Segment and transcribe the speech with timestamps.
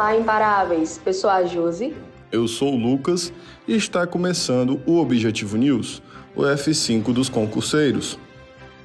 [0.00, 0.98] Olá, imparáveis!
[1.04, 1.94] Eu sou a Josi.
[2.32, 3.30] Eu sou o Lucas
[3.68, 6.02] e está começando o Objetivo News,
[6.34, 8.18] o F5 dos concurseiros.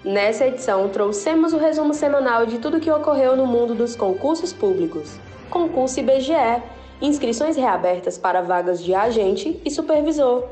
[0.04, 4.52] Nessa edição, trouxemos o resumo semanal de tudo o que ocorreu no mundo dos concursos
[4.52, 5.18] públicos.
[5.50, 6.62] Concurso IBGE,
[7.02, 10.50] inscrições reabertas para vagas de agente e supervisor.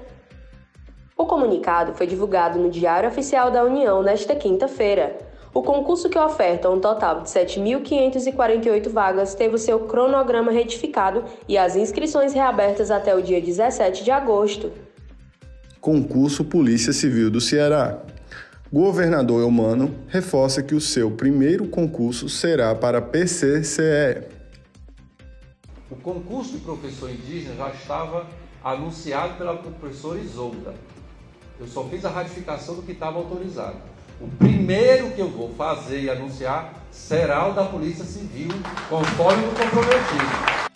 [1.17, 5.32] O comunicado foi divulgado no Diário Oficial da União nesta quinta-feira.
[5.53, 11.59] O concurso que oferta um total de 7.548 vagas teve o seu cronograma retificado e
[11.59, 14.71] as inscrições reabertas até o dia 17 de agosto.
[15.79, 18.01] Concurso Polícia Civil do Ceará.
[18.71, 24.23] Governador Eumano reforça que o seu primeiro concurso será para PCCE.
[25.91, 28.25] O concurso de professor indígena já estava
[28.63, 30.73] anunciado pela professora Isolda.
[31.59, 33.77] Eu só fiz a ratificação do que estava autorizado.
[34.23, 38.47] O primeiro que eu vou fazer e anunciar será o da Polícia Civil,
[38.89, 40.69] conforme o comprometido.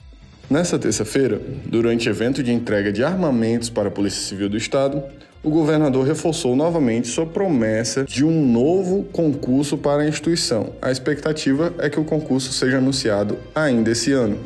[0.49, 5.01] Nessa terça-feira, durante evento de entrega de armamentos para a Polícia Civil do Estado,
[5.41, 10.73] o governador reforçou novamente sua promessa de um novo concurso para a instituição.
[10.81, 14.37] A expectativa é que o concurso seja anunciado ainda esse ano.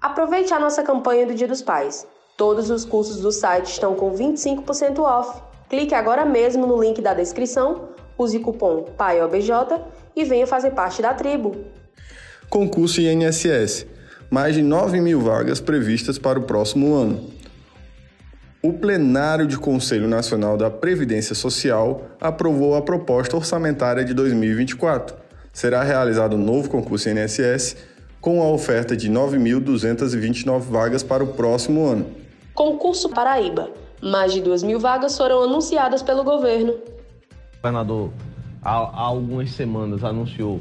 [0.00, 2.06] Aproveite a nossa campanha do Dia dos Pais.
[2.36, 5.49] Todos os cursos do site estão com 25% off.
[5.70, 9.50] Clique agora mesmo no link da descrição, use o cupom PAIOBJ
[10.16, 11.54] e venha fazer parte da tribo.
[12.48, 13.86] Concurso INSS.
[14.28, 17.30] Mais de 9 mil vagas previstas para o próximo ano.
[18.60, 25.14] O plenário de Conselho Nacional da Previdência Social aprovou a proposta orçamentária de 2024.
[25.52, 27.76] Será realizado um novo concurso INSS
[28.20, 32.06] com a oferta de 9.229 vagas para o próximo ano.
[32.54, 33.70] Concurso Paraíba.
[34.02, 36.72] Mais de 2 mil vagas foram anunciadas pelo governo.
[36.72, 38.10] O governador,
[38.62, 40.60] há, há algumas semanas, anunciou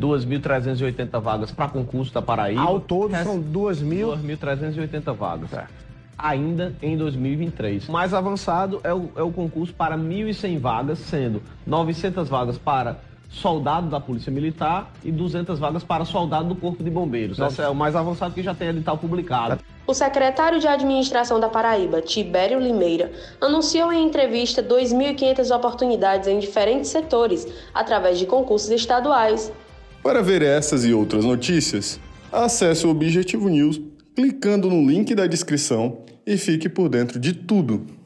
[0.00, 2.62] 2.380 vagas para concurso da Paraíba.
[2.62, 5.50] Ao todo são 2.380 vagas.
[6.18, 7.88] Ainda em 2023.
[7.88, 12.98] O mais avançado é o, é o concurso para 1.100 vagas, sendo 900 vagas para
[13.30, 17.38] soldado da Polícia Militar e 200 vagas para soldado do Corpo de Bombeiros.
[17.38, 19.60] Esse é o mais avançado que já tem edital publicado.
[19.86, 26.90] O secretário de Administração da Paraíba, Tibério Limeira, anunciou em entrevista 2.500 oportunidades em diferentes
[26.90, 29.52] setores, através de concursos estaduais.
[30.02, 32.00] Para ver essas e outras notícias,
[32.32, 33.80] acesse o Objetivo News
[34.14, 37.99] clicando no link da descrição e fique por dentro de tudo